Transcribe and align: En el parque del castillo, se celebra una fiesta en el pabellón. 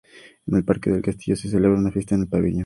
En 0.47 0.55
el 0.55 0.63
parque 0.63 0.89
del 0.89 1.03
castillo, 1.03 1.35
se 1.35 1.47
celebra 1.47 1.77
una 1.77 1.91
fiesta 1.91 2.15
en 2.15 2.21
el 2.21 2.27
pabellón. 2.27 2.59